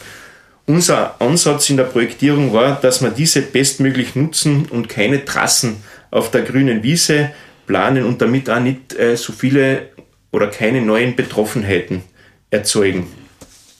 Unser 0.68 1.18
Ansatz 1.18 1.70
in 1.70 1.78
der 1.78 1.84
Projektierung 1.84 2.52
war, 2.52 2.78
dass 2.78 3.00
wir 3.00 3.08
diese 3.08 3.40
bestmöglich 3.40 4.14
nutzen 4.14 4.66
und 4.66 4.90
keine 4.90 5.24
Trassen 5.24 5.82
auf 6.10 6.30
der 6.30 6.42
grünen 6.42 6.82
Wiese 6.82 7.30
planen 7.66 8.04
und 8.04 8.20
damit 8.20 8.50
auch 8.50 8.60
nicht 8.60 8.92
äh, 8.92 9.16
so 9.16 9.32
viele 9.32 9.88
oder 10.30 10.48
keine 10.48 10.82
neuen 10.82 11.16
Betroffenheiten 11.16 12.02
erzeugen. 12.50 13.06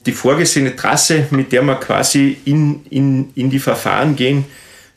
Die 0.06 0.12
vorgesehene 0.12 0.76
Trasse, 0.76 1.26
mit 1.30 1.52
der 1.52 1.60
wir 1.60 1.74
quasi 1.74 2.38
in, 2.46 2.86
in, 2.88 3.32
in 3.34 3.50
die 3.50 3.58
Verfahren 3.58 4.16
gehen, 4.16 4.46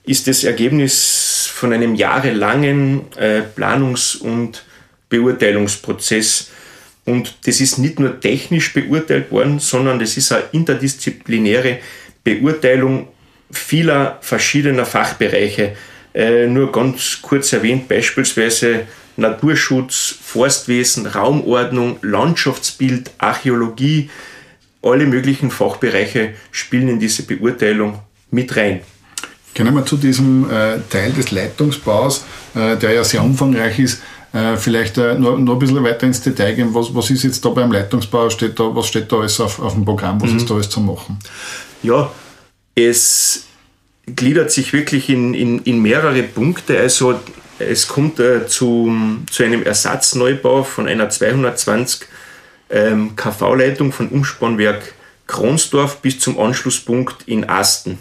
ist 0.06 0.28
das 0.28 0.46
Ergebnis 0.46 1.52
von 1.54 1.74
einem 1.74 1.96
jahrelangen 1.96 3.02
äh, 3.18 3.42
Planungs- 3.54 4.16
und 4.16 4.64
Beurteilungsprozess. 5.10 6.51
Und 7.06 7.36
das 7.46 7.62
ist 7.62 7.78
nicht 7.78 8.00
nur 8.00 8.20
technisch 8.20 8.74
beurteilt 8.74 9.32
worden, 9.32 9.60
sondern 9.60 10.00
das 10.00 10.18
ist 10.18 10.32
eine 10.32 10.44
interdisziplinäre 10.52 11.80
Beurteilung 12.24 13.08
vieler 13.52 14.20
verschiedener 14.22 14.86
Fachbereiche. 14.86 15.76
Äh, 16.14 16.48
nur 16.48 16.72
ganz 16.72 17.20
kurz 17.22 17.54
erwähnt, 17.54 17.88
beispielsweise 17.88 18.88
Naturschutz, 19.18 20.16
Forstwesen, 20.22 21.06
Raumordnung, 21.06 21.98
Landschaftsbild, 22.02 23.12
Archäologie, 23.18 24.10
alle 24.82 25.06
möglichen 25.06 25.52
Fachbereiche 25.52 26.34
spielen 26.52 26.90
in 26.90 27.00
diese 27.00 27.24
Beurteilung 27.24 28.00
mit 28.30 28.56
rein. 28.56 28.82
Können 29.54 29.74
wir 29.74 29.86
zu 29.86 29.98
diesem 29.98 30.50
äh, 30.50 30.80
Teil 30.90 31.12
des 31.12 31.32
Leitungsbaus, 31.32 32.26
äh, 32.56 32.78
der 32.78 32.94
ja 32.94 33.04
sehr 33.04 33.24
umfangreich 33.24 33.80
ist, 33.80 34.02
äh, 34.34 34.56
vielleicht 34.58 34.98
äh, 34.98 35.16
noch, 35.16 35.38
noch 35.38 35.54
ein 35.54 35.60
bisschen 35.60 35.84
weiter 35.84 36.08
ins 36.08 36.22
Detail 36.22 36.54
gehen? 36.54 36.74
Was, 36.74 36.94
was 36.94 37.10
ist 37.10 37.24
jetzt 37.24 37.44
da 37.44 37.50
beim 37.50 37.72
Leitungsbau? 37.72 38.30
Steht 38.30 38.60
da, 38.60 38.76
was 38.76 38.88
steht 38.88 39.12
da 39.12 39.18
alles 39.18 39.40
auf, 39.40 39.60
auf 39.60 39.74
dem 39.74 39.86
Programm? 39.86 40.22
Was 40.22 40.32
mhm. 40.32 40.38
ist 40.38 40.50
da 40.50 40.56
alles 40.56 40.70
zu 40.70 40.80
machen? 40.80 41.20
Ja, 41.84 42.12
es 42.76 43.46
gliedert 44.06 44.52
sich 44.52 44.74
wirklich 44.74 45.10
in, 45.10 45.34
in, 45.34 45.60
in 45.60 45.82
mehrere 45.82 46.24
Punkte. 46.24 46.80
Also 46.80 47.20
es 47.60 47.88
kommt 47.88 48.20
äh, 48.20 48.48
zu, 48.48 48.92
zu 49.30 49.44
einem 49.44 49.64
Ersatzneubau 49.64 50.64
von 50.64 50.88
einer 50.88 51.10
220 51.10 52.08
ähm, 52.70 53.16
KV-Leitung 53.16 53.92
von 53.92 54.10
Umspannwerk 54.10 54.94
Kronsdorf 55.28 56.02
bis 56.02 56.20
zum 56.20 56.40
Anschlusspunkt 56.40 57.24
in 57.26 57.48
Asten. 57.48 58.00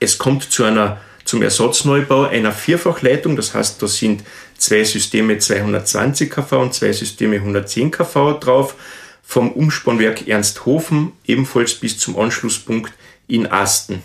Es 0.00 0.18
kommt 0.18 0.44
zu 0.44 0.64
einer, 0.64 0.98
zum 1.24 1.42
Ersatzneubau 1.42 2.24
einer 2.24 2.52
Vierfachleitung, 2.52 3.36
das 3.36 3.54
heißt, 3.54 3.82
da 3.82 3.86
sind 3.86 4.22
zwei 4.58 4.84
Systeme 4.84 5.38
220 5.38 6.30
kV 6.30 6.52
und 6.60 6.74
zwei 6.74 6.92
Systeme 6.92 7.36
110 7.36 7.90
kV 7.90 8.38
drauf, 8.38 8.74
vom 9.22 9.52
Umspannwerk 9.52 10.26
Ernsthofen 10.26 11.12
ebenfalls 11.26 11.74
bis 11.74 11.98
zum 11.98 12.18
Anschlusspunkt 12.18 12.92
in 13.26 13.46
Asten. 13.46 14.02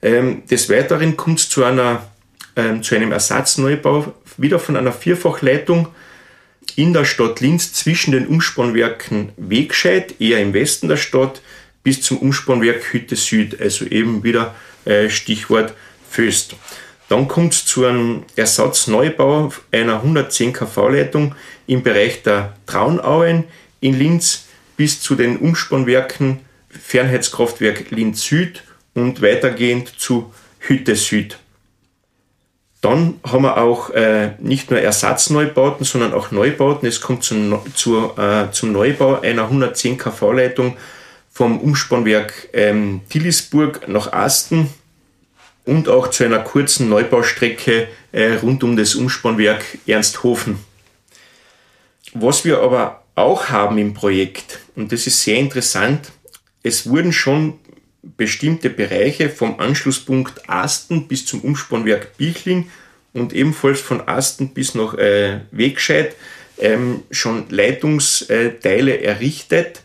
Ähm, 0.00 0.46
des 0.46 0.68
Weiteren 0.68 1.16
kommt 1.16 1.38
es 1.38 1.48
zu, 1.48 1.64
einer, 1.64 2.08
ähm, 2.56 2.82
zu 2.82 2.94
einem 2.94 3.12
Ersatzneubau 3.12 4.14
wieder 4.36 4.58
von 4.58 4.76
einer 4.76 4.92
Vierfachleitung 4.92 5.88
in 6.76 6.92
der 6.92 7.04
Stadt 7.04 7.40
Linz 7.40 7.72
zwischen 7.72 8.12
den 8.12 8.26
Umspannwerken 8.26 9.32
Wegscheid, 9.36 10.20
eher 10.20 10.40
im 10.40 10.54
Westen 10.54 10.88
der 10.88 10.96
Stadt, 10.96 11.42
bis 11.82 12.00
zum 12.02 12.18
Umspannwerk 12.18 12.92
Hütte 12.92 13.16
Süd, 13.16 13.60
also 13.60 13.84
eben 13.84 14.24
wieder 14.24 14.54
äh, 14.84 15.08
Stichwort 15.10 15.74
Föst. 16.08 16.56
Dann 17.12 17.28
kommt 17.28 17.52
es 17.52 17.66
zu 17.66 17.84
einem 17.84 18.22
Ersatzneubau 18.36 19.52
einer 19.70 19.96
110 19.96 20.54
kV-Leitung 20.54 21.34
im 21.66 21.82
Bereich 21.82 22.22
der 22.22 22.54
Traunauen 22.64 23.44
in 23.80 23.98
Linz 23.98 24.46
bis 24.78 25.02
zu 25.02 25.14
den 25.14 25.36
Umspannwerken 25.36 26.40
Fernheitskraftwerk 26.70 27.90
Linz 27.90 28.22
Süd 28.22 28.64
und 28.94 29.20
weitergehend 29.20 29.92
zu 29.98 30.32
Hütte 30.60 30.96
Süd. 30.96 31.36
Dann 32.80 33.20
haben 33.24 33.42
wir 33.42 33.58
auch 33.58 33.90
äh, 33.90 34.30
nicht 34.38 34.70
nur 34.70 34.80
Ersatzneubauten, 34.80 35.84
sondern 35.84 36.14
auch 36.14 36.30
Neubauten. 36.30 36.88
Es 36.88 37.02
kommt 37.02 37.24
zum, 37.24 37.60
zu, 37.74 38.10
äh, 38.16 38.50
zum 38.52 38.72
Neubau 38.72 39.20
einer 39.20 39.42
110 39.42 39.98
kV-Leitung 39.98 40.78
vom 41.30 41.60
Umspannwerk 41.60 42.48
ähm, 42.54 43.02
Tillisburg 43.10 43.86
nach 43.86 44.14
Asten 44.14 44.70
und 45.64 45.88
auch 45.88 46.08
zu 46.08 46.24
einer 46.24 46.40
kurzen 46.40 46.88
Neubaustrecke 46.88 47.88
äh, 48.12 48.32
rund 48.34 48.64
um 48.64 48.76
das 48.76 48.94
Umspannwerk 48.94 49.64
Ernsthofen. 49.86 50.58
Was 52.14 52.44
wir 52.44 52.60
aber 52.60 53.04
auch 53.14 53.48
haben 53.48 53.78
im 53.78 53.94
Projekt, 53.94 54.58
und 54.74 54.92
das 54.92 55.06
ist 55.06 55.22
sehr 55.22 55.38
interessant, 55.38 56.12
es 56.62 56.88
wurden 56.88 57.12
schon 57.12 57.58
bestimmte 58.02 58.70
Bereiche 58.70 59.30
vom 59.30 59.60
Anschlusspunkt 59.60 60.48
Asten 60.48 61.08
bis 61.08 61.24
zum 61.24 61.40
Umspannwerk 61.40 62.16
Bichling 62.16 62.68
und 63.12 63.32
ebenfalls 63.32 63.80
von 63.80 64.06
Asten 64.08 64.54
bis 64.54 64.74
nach 64.74 64.94
äh, 64.94 65.40
Wegscheid 65.50 66.14
ähm, 66.58 67.02
schon 67.10 67.48
Leitungsteile 67.50 69.00
errichtet, 69.00 69.82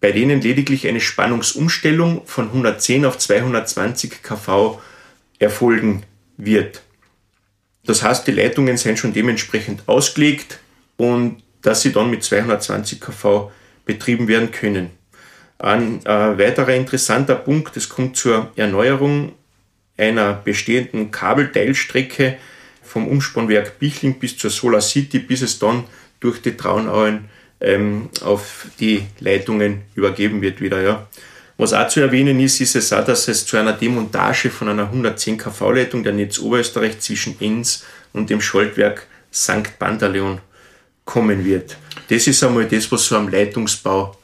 bei 0.00 0.12
denen 0.12 0.40
lediglich 0.40 0.86
eine 0.86 1.00
Spannungsumstellung 1.00 2.22
von 2.26 2.48
110 2.48 3.04
auf 3.04 3.18
220 3.18 4.22
kV 4.22 4.80
erfolgen 5.44 6.02
wird. 6.36 6.82
Das 7.86 8.02
heißt, 8.02 8.26
die 8.26 8.32
Leitungen 8.32 8.76
sind 8.76 8.98
schon 8.98 9.12
dementsprechend 9.12 9.82
ausgelegt 9.86 10.58
und 10.96 11.42
dass 11.62 11.82
sie 11.82 11.92
dann 11.92 12.10
mit 12.10 12.24
220 12.24 13.00
kV 13.00 13.50
betrieben 13.84 14.28
werden 14.28 14.50
können. 14.50 14.90
Ein 15.58 16.04
äh, 16.04 16.38
weiterer 16.38 16.74
interessanter 16.74 17.36
Punkt, 17.36 17.76
es 17.76 17.88
kommt 17.88 18.16
zur 18.16 18.50
Erneuerung 18.56 19.32
einer 19.96 20.34
bestehenden 20.34 21.10
Kabelteilstrecke 21.10 22.36
vom 22.82 23.06
Umspannwerk 23.06 23.78
Bichling 23.78 24.18
bis 24.18 24.36
zur 24.36 24.50
Solar 24.50 24.80
City, 24.80 25.18
bis 25.18 25.42
es 25.42 25.58
dann 25.58 25.84
durch 26.20 26.42
die 26.42 26.56
Traunauen 26.56 27.26
ähm, 27.60 28.08
auf 28.22 28.66
die 28.80 29.06
Leitungen 29.20 29.82
übergeben 29.94 30.42
wird 30.42 30.60
wieder. 30.60 30.82
Ja. 30.82 31.06
Was 31.56 31.72
auch 31.72 31.88
zu 31.88 32.00
erwähnen 32.00 32.40
ist, 32.40 32.60
ist 32.60 32.74
es 32.74 32.92
auch, 32.92 33.04
dass 33.04 33.28
es 33.28 33.46
zu 33.46 33.56
einer 33.56 33.72
Demontage 33.72 34.50
von 34.50 34.68
einer 34.68 34.84
110 34.84 35.38
kV-Leitung 35.38 36.02
der 36.02 36.12
Netz 36.12 36.38
Oberösterreich 36.38 36.98
zwischen 36.98 37.40
Enns 37.40 37.84
und 38.12 38.28
dem 38.28 38.40
Schaltwerk 38.40 39.06
St. 39.32 39.78
Pantaleon 39.78 40.40
kommen 41.04 41.44
wird. 41.44 41.76
Das 42.08 42.26
ist 42.26 42.42
einmal 42.42 42.66
das, 42.66 42.90
was 42.90 43.06
so 43.06 43.16
am 43.16 43.28
Leitungsbau 43.28 44.16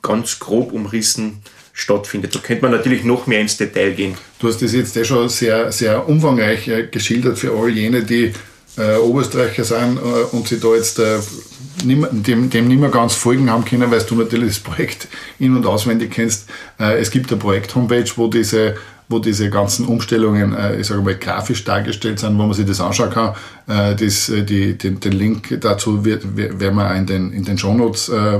ganz 0.00 0.38
grob 0.38 0.72
umrissen 0.72 1.42
stattfindet. 1.72 2.34
Da 2.34 2.38
könnte 2.38 2.62
man 2.62 2.72
natürlich 2.72 3.04
noch 3.04 3.26
mehr 3.26 3.40
ins 3.40 3.56
Detail 3.56 3.92
gehen. 3.92 4.16
Du 4.38 4.48
hast 4.48 4.62
das 4.62 4.72
jetzt 4.72 4.96
eh 4.96 5.04
schon 5.04 5.28
sehr, 5.28 5.70
sehr 5.72 6.08
umfangreich 6.08 6.68
äh, 6.68 6.86
geschildert 6.86 7.38
für 7.38 7.52
all 7.52 7.68
jene, 7.68 8.02
die 8.02 8.32
äh, 8.76 8.96
Oberösterreicher 8.96 9.64
sind 9.64 9.98
äh, 9.98 10.36
und 10.36 10.48
sie 10.48 10.58
da 10.58 10.74
jetzt 10.74 10.98
äh, 10.98 11.18
dem, 11.82 12.50
dem 12.50 12.68
nicht 12.68 12.80
mehr 12.80 12.90
ganz 12.90 13.14
folgen 13.14 13.50
haben 13.50 13.64
können, 13.64 13.90
weil 13.90 14.00
du 14.00 14.14
natürlich 14.14 14.48
das 14.48 14.58
Projekt 14.60 15.08
in- 15.38 15.56
und 15.56 15.66
auswendig 15.66 16.12
kennst. 16.12 16.48
Äh, 16.78 16.98
es 16.98 17.10
gibt 17.10 17.30
eine 17.30 17.40
Projekt-Homepage, 17.40 18.10
wo 18.16 18.28
diese 18.28 18.74
wo 19.10 19.18
diese 19.18 19.50
ganzen 19.50 19.86
Umstellungen, 19.86 20.54
äh, 20.54 20.80
ich 20.80 20.86
sage 20.86 21.02
mal, 21.02 21.16
grafisch 21.16 21.64
dargestellt 21.64 22.20
sind, 22.20 22.38
wo 22.38 22.44
man 22.44 22.54
sich 22.54 22.64
das 22.64 22.80
anschauen 22.80 23.10
kann. 23.10 23.34
Äh, 23.66 23.96
das, 23.96 24.32
die, 24.32 24.78
den, 24.78 25.00
den 25.00 25.12
Link 25.12 25.58
dazu 25.60 26.04
wird, 26.04 26.36
werden 26.36 26.76
wir 26.76 26.94
in 26.94 27.06
den, 27.06 27.32
in 27.32 27.44
den 27.44 27.58
Shownotes 27.58 28.08
äh, 28.08 28.38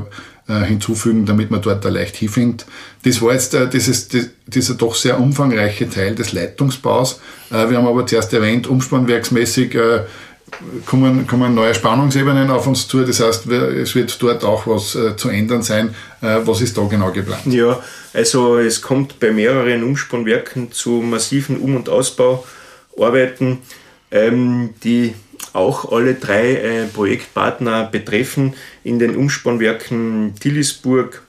äh, 0.48 0.64
hinzufügen, 0.64 1.26
damit 1.26 1.50
man 1.50 1.60
dort 1.60 1.84
da 1.84 1.88
leicht 1.88 2.16
hinfindet. 2.16 2.66
Das 3.02 3.20
war 3.20 3.32
jetzt 3.32 3.56
dieses, 3.72 4.08
dieser 4.46 4.74
doch 4.74 4.94
sehr 4.94 5.18
umfangreiche 5.18 5.90
Teil 5.90 6.14
des 6.14 6.32
Leitungsbaus. 6.32 7.20
Wir 7.50 7.76
haben 7.76 7.86
aber 7.86 8.06
zuerst 8.06 8.32
erwähnt, 8.32 8.66
umspannwerksmäßig 8.66 9.76
kommen, 10.86 11.26
kommen 11.26 11.54
neue 11.54 11.74
Spannungsebenen 11.74 12.50
auf 12.50 12.66
uns 12.66 12.88
zu. 12.88 13.04
Das 13.04 13.20
heißt, 13.20 13.46
es 13.46 13.94
wird 13.94 14.22
dort 14.22 14.44
auch 14.44 14.66
was 14.66 14.94
äh, 14.94 15.16
zu 15.16 15.28
ändern 15.28 15.62
sein. 15.62 15.94
Äh, 16.20 16.40
was 16.44 16.60
ist 16.60 16.76
da 16.76 16.82
genau 16.82 17.10
geplant? 17.10 17.46
Ja, 17.46 17.82
also 18.12 18.58
es 18.58 18.82
kommt 18.82 19.20
bei 19.20 19.30
mehreren 19.30 19.82
Umspannwerken 19.84 20.72
zu 20.72 21.02
massiven 21.02 21.58
Um- 21.58 21.76
und 21.76 21.88
Ausbauarbeiten, 21.88 23.58
ähm, 24.10 24.70
die 24.82 25.14
auch 25.52 25.90
alle 25.90 26.14
drei 26.14 26.54
äh, 26.54 26.86
Projektpartner 26.86 27.84
betreffen. 27.84 28.54
In 28.84 28.98
den 28.98 29.16
Umspannwerken 29.16 30.34
Tillisburg, 30.38 31.22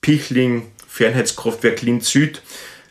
Pichling, 0.00 0.66
Fernheitskraftwerk 0.88 1.82
Linz 1.82 2.10
Süd, 2.10 2.42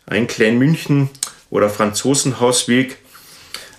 ein 0.05 0.27
Kleinmünchen 0.27 1.09
oder 1.49 1.69
Franzosenhausweg, 1.69 2.97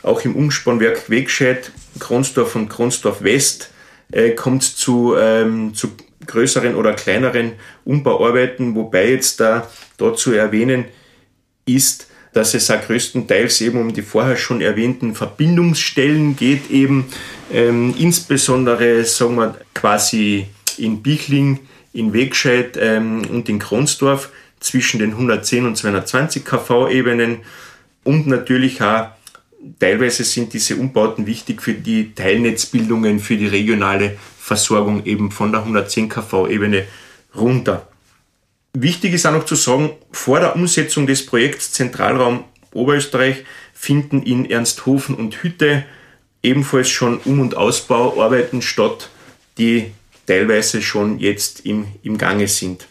auch 0.02 0.24
im 0.24 0.34
Umspannwerk 0.36 1.10
Wegscheid, 1.10 1.70
Kronsdorf 1.98 2.56
und 2.56 2.68
Kronsdorf 2.68 3.22
West 3.22 3.70
äh, 4.12 4.30
kommt 4.30 4.62
zu, 4.62 5.14
ähm, 5.18 5.74
zu 5.74 5.88
größeren 6.26 6.74
oder 6.74 6.92
kleineren 6.94 7.52
Umbauarbeiten, 7.84 8.74
wobei 8.74 9.10
jetzt 9.10 9.40
da, 9.40 9.68
da 9.96 10.14
zu 10.14 10.32
erwähnen 10.32 10.84
ist, 11.66 12.06
dass 12.32 12.54
es 12.54 12.70
auch 12.70 12.80
größtenteils 12.80 13.60
eben 13.60 13.80
um 13.80 13.92
die 13.92 14.02
vorher 14.02 14.36
schon 14.36 14.60
erwähnten 14.60 15.14
Verbindungsstellen 15.14 16.36
geht, 16.36 16.70
eben 16.70 17.06
ähm, 17.52 17.94
insbesondere 17.98 19.04
sagen 19.04 19.36
wir 19.36 19.56
quasi 19.74 20.46
in 20.78 21.02
Bichling, 21.02 21.60
in 21.92 22.12
Wegscheid 22.12 22.78
ähm, 22.80 23.22
und 23.30 23.48
in 23.48 23.58
Kronsdorf 23.58 24.30
zwischen 24.60 25.00
den 25.00 25.10
110 25.12 25.66
und 25.66 25.76
220 25.76 26.44
kV-Ebenen 26.44 27.38
und 28.04 28.26
natürlich 28.26 28.80
auch 28.80 29.08
teilweise 29.78 30.24
sind 30.24 30.52
diese 30.52 30.76
Umbauten 30.76 31.26
wichtig 31.26 31.62
für 31.62 31.74
die 31.74 32.14
Teilnetzbildungen, 32.14 33.20
für 33.20 33.36
die 33.36 33.46
regionale 33.46 34.16
Versorgung 34.38 35.04
eben 35.04 35.30
von 35.30 35.52
der 35.52 35.60
110 35.62 36.08
kV-Ebene 36.08 36.86
runter. 37.34 37.88
Wichtig 38.72 39.14
ist 39.14 39.26
auch 39.26 39.32
noch 39.32 39.44
zu 39.44 39.56
sagen, 39.56 39.90
vor 40.12 40.40
der 40.40 40.54
Umsetzung 40.54 41.06
des 41.06 41.26
Projekts 41.26 41.72
Zentralraum 41.72 42.44
Oberösterreich 42.72 43.44
finden 43.74 44.22
in 44.22 44.48
Ernsthofen 44.48 45.14
und 45.14 45.42
Hütte 45.42 45.84
ebenfalls 46.42 46.88
schon 46.88 47.18
Um- 47.24 47.40
und 47.40 47.56
Ausbauarbeiten 47.56 48.62
statt, 48.62 49.10
die 49.58 49.90
teilweise 50.26 50.82
schon 50.82 51.18
jetzt 51.18 51.66
im, 51.66 51.88
im 52.02 52.16
Gange 52.16 52.46
sind. 52.46 52.86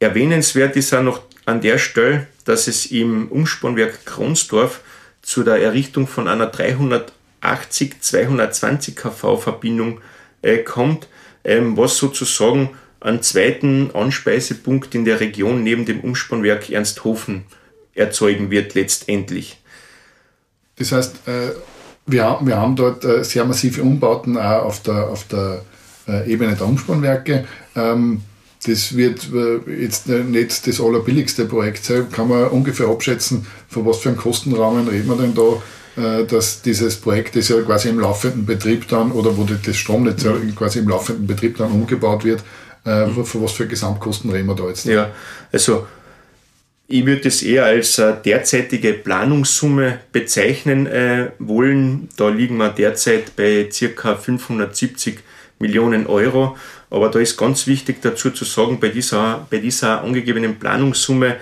Erwähnenswert 0.00 0.74
ist 0.76 0.94
auch 0.94 1.02
noch 1.02 1.22
an 1.44 1.60
der 1.60 1.78
Stelle, 1.78 2.26
dass 2.44 2.66
es 2.66 2.86
im 2.86 3.28
Umspannwerk 3.28 4.04
Kronsdorf 4.06 4.80
zu 5.32 5.42
der 5.44 5.62
Errichtung 5.62 6.06
von 6.06 6.28
einer 6.28 6.52
380-220 7.42 8.94
kV 8.94 9.38
Verbindung 9.38 10.02
äh, 10.42 10.58
kommt, 10.58 11.08
ähm, 11.42 11.74
was 11.78 11.96
sozusagen 11.96 12.68
einen 13.00 13.22
zweiten 13.22 13.92
Anspeisepunkt 13.94 14.94
in 14.94 15.06
der 15.06 15.20
Region 15.20 15.62
neben 15.62 15.86
dem 15.86 16.00
Umspannwerk 16.00 16.68
Ernsthofen 16.68 17.44
erzeugen 17.94 18.50
wird 18.50 18.74
letztendlich. 18.74 19.56
Das 20.76 20.92
heißt, 20.92 21.26
äh, 21.26 21.52
wir, 22.04 22.24
haben, 22.24 22.46
wir 22.46 22.58
haben 22.58 22.76
dort 22.76 23.02
äh, 23.06 23.24
sehr 23.24 23.46
massive 23.46 23.80
Umbauten 23.80 24.36
auch 24.36 24.64
auf 24.64 24.82
der, 24.82 25.08
auf 25.08 25.26
der 25.28 25.64
äh, 26.08 26.30
Ebene 26.30 26.56
der 26.56 26.66
Umspannwerke. 26.66 27.46
Ähm, 27.74 28.20
das 28.66 28.96
wird 28.96 29.28
jetzt 29.66 30.08
nicht 30.08 30.66
das 30.66 30.80
allerbilligste 30.80 31.46
Projekt 31.46 31.84
sein. 31.84 32.10
Kann 32.10 32.28
man 32.28 32.48
ungefähr 32.48 32.88
abschätzen, 32.88 33.46
von 33.68 33.86
was 33.86 33.98
für 33.98 34.10
einem 34.10 34.18
Kostenrahmen 34.18 34.88
reden 34.88 35.08
wir 35.08 35.16
denn 35.16 35.34
da, 35.34 36.22
dass 36.24 36.62
dieses 36.62 36.96
Projekt, 36.96 37.36
das 37.36 37.48
ja 37.48 37.60
quasi 37.60 37.88
im 37.88 37.98
laufenden 38.00 38.46
Betrieb 38.46 38.88
dann, 38.88 39.12
oder 39.12 39.36
wo 39.36 39.44
das 39.44 39.76
Stromnetz 39.76 40.22
ja 40.22 40.34
quasi 40.56 40.78
im 40.78 40.88
laufenden 40.88 41.26
Betrieb 41.26 41.58
dann 41.58 41.72
umgebaut 41.72 42.24
wird, 42.24 42.42
von 42.84 43.42
was 43.42 43.52
für 43.52 43.66
Gesamtkosten 43.66 44.30
reden 44.30 44.46
wir 44.46 44.54
da 44.54 44.68
jetzt? 44.68 44.86
Ja, 44.86 45.10
also 45.52 45.86
ich 46.92 47.06
würde 47.06 47.28
es 47.28 47.42
eher 47.42 47.64
als 47.64 47.98
äh, 47.98 48.12
derzeitige 48.22 48.92
Planungssumme 48.92 50.00
bezeichnen 50.12 50.86
äh, 50.86 51.30
wollen. 51.38 52.10
Da 52.18 52.28
liegen 52.28 52.58
wir 52.58 52.68
derzeit 52.68 53.34
bei 53.34 53.66
ca. 53.96 54.14
570 54.14 55.20
Millionen 55.58 56.06
Euro. 56.06 56.54
Aber 56.90 57.08
da 57.08 57.18
ist 57.18 57.38
ganz 57.38 57.66
wichtig 57.66 58.02
dazu 58.02 58.30
zu 58.30 58.44
sagen, 58.44 58.78
bei 58.78 58.90
dieser, 58.90 59.46
bei 59.48 59.56
dieser 59.56 60.02
angegebenen 60.02 60.58
Planungssumme 60.58 61.36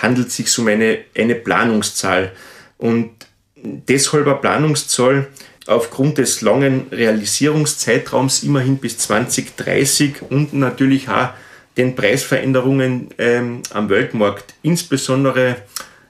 handelt 0.00 0.28
es 0.28 0.36
sich 0.36 0.56
um 0.56 0.68
eine, 0.68 0.98
eine 1.18 1.34
Planungszahl. 1.34 2.30
Und 2.78 3.10
deshalb 3.56 4.26
eine 4.28 4.36
Planungszahl 4.36 5.26
aufgrund 5.66 6.18
des 6.18 6.42
langen 6.42 6.86
Realisierungszeitraums 6.92 8.44
immerhin 8.44 8.78
bis 8.78 8.98
2030 8.98 10.22
und 10.30 10.54
natürlich 10.54 11.08
auch 11.08 11.30
den 11.76 11.94
Preisveränderungen 11.94 13.08
ähm, 13.18 13.62
am 13.70 13.88
Weltmarkt. 13.88 14.54
Insbesondere 14.62 15.56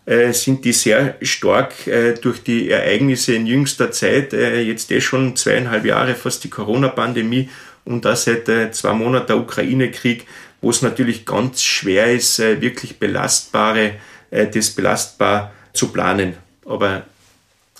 äh, 0.06 0.32
sind 0.32 0.64
die 0.64 0.72
sehr 0.72 1.16
stark 1.22 1.86
äh, 1.86 2.14
durch 2.14 2.42
die 2.42 2.70
Ereignisse 2.70 3.34
in 3.34 3.46
jüngster 3.46 3.90
Zeit, 3.90 4.32
äh, 4.32 4.60
jetzt 4.60 4.90
eh 4.92 5.00
schon 5.00 5.34
zweieinhalb 5.34 5.84
Jahre 5.84 6.14
fast 6.14 6.44
die 6.44 6.50
Corona-Pandemie 6.50 7.48
und 7.84 8.04
da 8.04 8.14
seit 8.14 8.48
äh, 8.48 8.70
zwei 8.70 8.92
Monaten 8.92 9.28
der 9.28 9.38
Ukraine-Krieg, 9.38 10.26
wo 10.60 10.70
es 10.70 10.82
natürlich 10.82 11.26
ganz 11.26 11.62
schwer 11.62 12.12
ist, 12.12 12.38
äh, 12.38 12.60
wirklich 12.60 12.98
belastbare, 12.98 13.94
äh, 14.30 14.46
das 14.46 14.70
belastbar 14.70 15.52
zu 15.72 15.88
planen. 15.88 16.34
Aber 16.64 17.04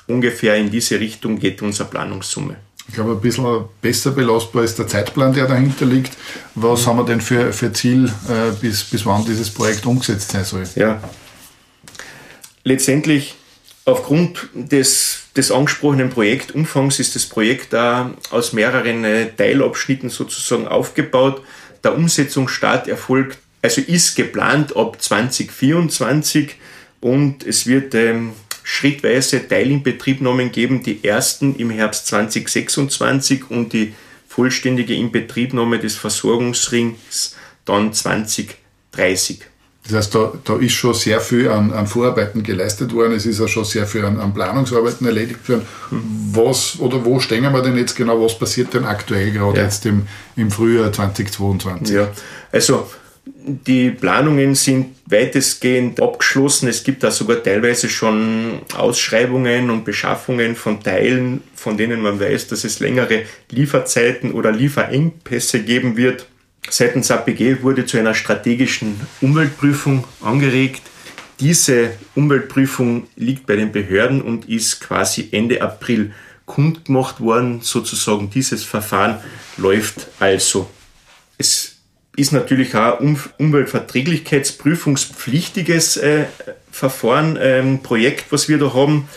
ungefähr 0.07 0.57
in 0.57 0.71
diese 0.71 0.99
Richtung 0.99 1.39
geht 1.39 1.63
unsere 1.63 1.89
Planungssumme. 1.89 2.57
Ich 2.89 2.95
glaube, 2.95 3.13
ein 3.13 3.21
bisschen 3.21 3.65
besser 3.83 4.13
belastbar 4.13 4.63
ist 4.65 4.79
der 4.79 4.87
Zeitplan, 4.87 5.33
der 5.33 5.47
dahinter 5.47 5.85
liegt. 5.85 6.17
Was 6.55 6.87
haben 6.87 6.99
wir 6.99 7.05
denn 7.05 7.21
für, 7.21 7.53
für 7.53 7.73
Ziel, 7.73 8.07
äh, 8.29 8.53
bis, 8.61 8.85
bis 8.85 9.05
wann 9.05 9.25
dieses 9.25 9.51
Projekt 9.51 9.85
umgesetzt 9.87 10.31
sein 10.31 10.45
soll? 10.45 10.65
Ja. 10.77 11.03
Letztendlich, 12.63 13.35
aufgrund 13.85 14.49
des, 14.55 15.25
des 15.37 15.51
angesprochenen 15.51 16.11
Projektumfangs 16.11 16.99
ist 17.01 17.15
das 17.17 17.27
Projekt 17.27 17.73
da 17.73 18.15
aus 18.31 18.53
mehreren 18.53 19.05
äh, 19.05 19.31
Teilabschnitten 19.37 20.09
sozusagen 20.09 20.67
aufgebaut. 20.67 21.43
Der 21.85 21.95
Umsetzungsstart 21.95 22.89
erfolgt, 22.89 23.39
also 23.63 23.81
ist 23.81 24.17
geplant 24.17 24.77
ab 24.77 25.01
2024 25.03 26.55
und 27.01 27.45
es 27.45 27.67
wird 27.67 27.95
ähm, 27.95 28.33
schrittweise 28.69 29.47
Teilinbetriebnahmen 29.47 30.51
geben, 30.51 30.83
die 30.83 31.05
ersten 31.05 31.55
im 31.55 31.71
Herbst 31.71 32.09
2026 32.09 33.49
und 33.49 33.73
die 33.73 33.95
vollständige 34.27 34.93
Inbetriebnahme 34.93 35.79
des 35.79 35.95
Versorgungsrings 35.95 37.37
dann 37.65 37.93
2030. 37.93 39.43
Das 39.85 39.95
heißt, 39.95 40.15
da, 40.17 40.33
da 40.43 40.57
ist 40.57 40.73
schon 40.73 40.95
sehr 40.95 41.21
viel 41.21 41.49
an, 41.49 41.73
an, 41.73 41.87
Vorarbeiten 41.87 42.43
geleistet 42.43 42.93
worden, 42.93 43.13
es 43.13 43.25
ist 43.25 43.41
auch 43.41 43.47
schon 43.47 43.65
sehr 43.65 43.87
viel 43.87 44.05
an, 44.05 44.19
an 44.19 44.35
Planungsarbeiten 44.35 45.07
erledigt 45.07 45.49
worden. 45.49 45.65
Was 46.33 46.81
oder 46.81 47.05
wo 47.05 47.21
stehen 47.21 47.45
wir 47.45 47.63
denn 47.63 47.77
jetzt 47.77 47.95
genau, 47.95 48.21
was 48.21 48.37
passiert 48.37 48.75
denn 48.75 48.85
aktuell 48.85 49.31
gerade 49.31 49.59
ja. 49.59 49.65
jetzt 49.65 49.87
im, 49.87 50.09
im 50.35 50.51
Frühjahr 50.51 50.93
2022? 50.93 51.95
Ja, 51.95 52.09
also 52.51 52.91
die 53.27 53.91
Planungen 53.91 54.55
sind 54.55 54.97
weitestgehend 55.07 56.01
abgeschlossen. 56.01 56.69
Es 56.69 56.85
gibt 56.85 57.03
da 57.03 57.11
sogar 57.11 57.43
teilweise 57.43 57.89
schon 57.89 58.61
Ausschreibungen 58.77 59.71
und 59.71 59.85
Beschaffungen 59.85 60.55
von 60.55 60.83
Teilen, 60.83 61.43
von 61.55 61.77
denen 61.77 62.01
man 62.03 62.21
weiß, 62.21 62.49
dass 62.49 62.65
es 62.65 62.79
längere 62.79 63.23
Lieferzeiten 63.51 64.33
oder 64.33 64.53
Lieferengpässe 64.53 65.61
geben 65.63 65.97
wird. 65.97 66.27
Seitens 66.69 67.11
APG 67.11 67.63
wurde 67.63 67.87
zu 67.87 67.99
einer 67.99 68.15
strategischen 68.15 69.01
Umweltprüfung 69.21 70.05
angeregt. 70.21 70.83
Diese 71.41 71.91
Umweltprüfung 72.15 73.09
liegt 73.17 73.47
bei 73.47 73.57
den 73.57 73.73
Behörden 73.73 74.23
und 74.23 74.49
ist 74.49 74.81
quasi 74.81 75.29
Ende 75.33 75.63
April 75.63 76.13
kundgemacht 76.45 77.21
worden. 77.21 77.61
Sozusagen 77.61 78.31
dieses 78.31 78.65
Verfahren 78.65 79.19
läuft 79.57 80.09
also. 80.19 80.71
Es 81.39 81.76
ist 82.17 82.33
natürlich 82.33 82.75
auch 82.75 83.01
um 83.01 83.19
Umweltverträglichkeitsprüfungspflichtiges 83.39 85.99
äh, 85.99 86.25
Verfahren, 86.71 87.39
ähm, 87.41 87.83
Projekt, 87.83 88.27
was 88.31 88.49
wir 88.49 88.59
da 88.59 88.75
haben. 88.75 89.09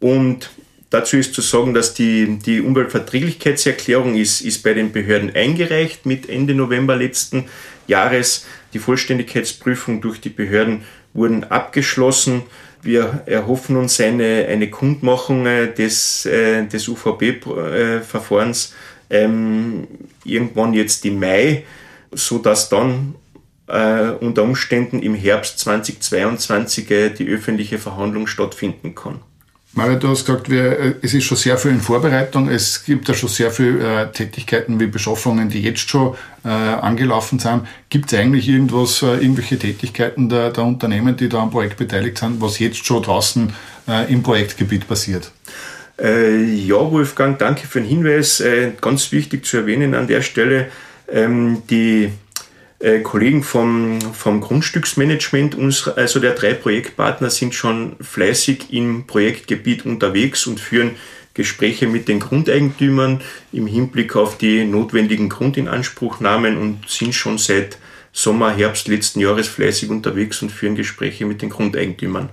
Und 0.00 0.50
dazu 0.90 1.16
ist 1.16 1.34
zu 1.34 1.42
sagen, 1.42 1.74
dass 1.74 1.94
die, 1.94 2.38
die 2.38 2.60
Umweltverträglichkeitserklärung 2.60 4.16
ist, 4.16 4.40
ist 4.40 4.62
bei 4.62 4.74
den 4.74 4.92
Behörden 4.92 5.34
eingereicht 5.34 6.06
mit 6.06 6.28
Ende 6.28 6.54
November 6.54 6.96
letzten 6.96 7.46
Jahres. 7.86 8.46
Die 8.72 8.78
Vollständigkeitsprüfung 8.78 10.00
durch 10.00 10.20
die 10.20 10.30
Behörden 10.30 10.82
wurden 11.14 11.44
abgeschlossen. 11.44 12.42
Wir 12.82 13.22
erhoffen 13.26 13.76
uns 13.76 14.00
eine, 14.00 14.46
eine 14.48 14.70
Kundmachung 14.70 15.46
äh, 15.46 15.72
des, 15.72 16.26
äh, 16.26 16.66
des 16.66 16.88
UVB-Verfahrens 16.88 18.74
äh, 19.10 19.24
ähm, 19.24 19.88
irgendwann 20.24 20.74
jetzt 20.74 21.04
im 21.04 21.18
Mai 21.18 21.64
so 22.12 22.38
dass 22.38 22.68
dann 22.68 23.14
äh, 23.68 24.10
unter 24.20 24.42
Umständen 24.42 25.00
im 25.00 25.14
Herbst 25.14 25.58
2022 25.60 26.90
äh, 26.90 27.10
die 27.10 27.28
öffentliche 27.28 27.78
Verhandlung 27.78 28.26
stattfinden 28.26 28.94
kann. 28.94 29.20
Mario, 29.74 29.96
du 29.98 30.08
hast 30.08 30.24
gesagt, 30.24 30.50
wir, 30.50 30.78
äh, 30.78 30.94
es 31.02 31.14
ist 31.14 31.24
schon 31.24 31.36
sehr 31.36 31.58
viel 31.58 31.70
in 31.72 31.80
Vorbereitung. 31.80 32.48
Es 32.48 32.84
gibt 32.84 33.06
ja 33.08 33.14
schon 33.14 33.28
sehr 33.28 33.50
viele 33.50 34.02
äh, 34.02 34.10
Tätigkeiten 34.10 34.80
wie 34.80 34.86
Beschaffungen, 34.86 35.50
die 35.50 35.62
jetzt 35.62 35.88
schon 35.88 36.16
äh, 36.44 36.48
angelaufen 36.48 37.38
sind. 37.38 37.62
Gibt 37.90 38.10
es 38.10 38.18
eigentlich 38.18 38.48
irgendwas, 38.48 39.02
äh, 39.02 39.16
irgendwelche 39.16 39.58
Tätigkeiten 39.58 40.28
der, 40.28 40.50
der, 40.50 40.64
Unternehmen, 40.64 41.16
die 41.16 41.28
da 41.28 41.42
am 41.42 41.50
Projekt 41.50 41.76
beteiligt 41.76 42.18
sind, 42.18 42.40
was 42.40 42.58
jetzt 42.58 42.84
schon 42.84 43.02
draußen 43.02 43.52
äh, 43.86 44.12
im 44.12 44.22
Projektgebiet 44.22 44.88
passiert? 44.88 45.30
Äh, 46.00 46.42
ja, 46.42 46.90
Wolfgang, 46.90 47.38
danke 47.38 47.66
für 47.66 47.80
den 47.80 47.88
Hinweis. 47.88 48.42
ganz 48.80 49.12
wichtig 49.12 49.44
zu 49.44 49.58
erwähnen 49.58 49.94
an 49.94 50.06
der 50.06 50.22
Stelle, 50.22 50.68
ähm, 51.08 51.62
die 51.68 52.10
äh, 52.80 53.00
Kollegen 53.00 53.42
vom, 53.42 54.00
vom 54.00 54.40
Grundstücksmanagement, 54.40 55.54
uns, 55.54 55.88
also 55.88 56.20
der 56.20 56.34
drei 56.34 56.54
Projektpartner, 56.54 57.30
sind 57.30 57.54
schon 57.54 57.96
fleißig 58.00 58.72
im 58.72 59.06
Projektgebiet 59.06 59.84
unterwegs 59.84 60.46
und 60.46 60.60
führen 60.60 60.92
Gespräche 61.34 61.86
mit 61.86 62.08
den 62.08 62.20
Grundeigentümern 62.20 63.20
im 63.52 63.66
Hinblick 63.66 64.16
auf 64.16 64.38
die 64.38 64.64
notwendigen 64.64 65.28
Grundinanspruchnahmen 65.28 66.56
und 66.56 66.88
sind 66.88 67.14
schon 67.14 67.38
seit 67.38 67.78
Sommer, 68.12 68.50
Herbst 68.50 68.88
letzten 68.88 69.20
Jahres 69.20 69.46
fleißig 69.46 69.90
unterwegs 69.90 70.42
und 70.42 70.50
führen 70.50 70.74
Gespräche 70.74 71.26
mit 71.26 71.42
den 71.42 71.50
Grundeigentümern. 71.50 72.30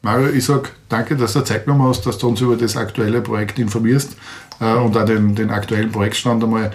Mario, 0.00 0.30
ich 0.30 0.44
sage 0.44 0.70
danke, 0.88 1.16
dass 1.16 1.32
du 1.32 1.42
Zeit 1.42 1.64
genommen 1.64 1.88
hast, 1.88 2.06
dass 2.06 2.18
du 2.18 2.28
uns 2.28 2.40
über 2.40 2.56
das 2.56 2.76
aktuelle 2.76 3.22
Projekt 3.22 3.58
informierst 3.58 4.16
äh, 4.60 4.74
und 4.74 4.96
auch 4.96 5.04
den, 5.04 5.34
den 5.34 5.50
aktuellen 5.50 5.90
Projektstand 5.90 6.44
einmal 6.44 6.72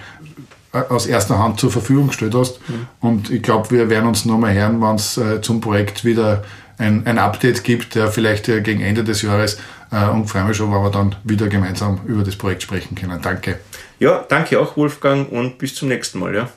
aus 0.71 1.07
erster 1.07 1.39
Hand 1.39 1.59
zur 1.59 1.71
Verfügung 1.71 2.07
gestellt 2.07 2.35
hast. 2.35 2.59
Mhm. 2.69 2.87
Und 2.99 3.29
ich 3.31 3.41
glaube, 3.41 3.71
wir 3.71 3.89
werden 3.89 4.07
uns 4.07 4.25
nochmal 4.25 4.53
hören, 4.53 4.81
wenn 4.81 4.95
es 4.95 5.17
äh, 5.17 5.41
zum 5.41 5.61
Projekt 5.61 6.05
wieder 6.05 6.43
ein, 6.77 7.05
ein 7.05 7.17
Update 7.17 7.63
gibt, 7.63 7.95
der 7.95 8.09
vielleicht 8.09 8.47
äh, 8.49 8.61
gegen 8.61 8.81
Ende 8.81 9.03
des 9.03 9.21
Jahres 9.21 9.57
äh, 9.91 10.07
und 10.07 10.27
freue 10.27 10.45
mich 10.45 10.57
schon, 10.57 10.71
wenn 10.71 10.81
wir 10.81 10.91
dann 10.91 11.15
wieder 11.23 11.47
gemeinsam 11.47 12.01
über 12.05 12.23
das 12.23 12.35
Projekt 12.35 12.63
sprechen 12.63 12.95
können. 12.95 13.21
Danke. 13.21 13.59
Ja, 13.99 14.25
danke 14.27 14.59
auch, 14.59 14.77
Wolfgang, 14.77 15.29
und 15.31 15.57
bis 15.57 15.75
zum 15.75 15.89
nächsten 15.89 16.19
Mal. 16.19 16.35
Ja. 16.35 16.49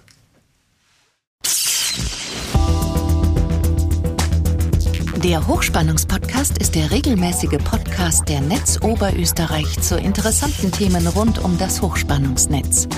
Der 5.25 5.47
Hochspannungspodcast 5.47 6.59
ist 6.59 6.75
der 6.75 6.91
regelmäßige 6.91 7.59
Podcast 7.65 8.29
der 8.29 8.41
Netz 8.41 8.81
Oberösterreich 8.83 9.81
zu 9.81 9.97
interessanten 9.97 10.73
Themen 10.73 11.07
rund 11.07 11.39
um 11.39 11.57
das 11.59 11.81
Hochspannungsnetz. 11.81 12.89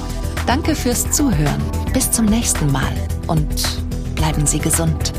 Danke 0.47 0.75
fürs 0.75 1.09
Zuhören. 1.11 1.61
Bis 1.93 2.11
zum 2.11 2.25
nächsten 2.25 2.71
Mal 2.71 2.93
und 3.27 3.79
bleiben 4.15 4.45
Sie 4.45 4.59
gesund. 4.59 5.13